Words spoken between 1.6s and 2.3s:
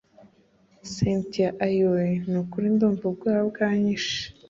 ayiweee!